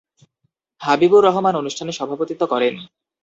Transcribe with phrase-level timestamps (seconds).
[0.81, 2.73] হাবিবুর রহমান অনুষ্ঠানে সভাপতিত্ব করেন।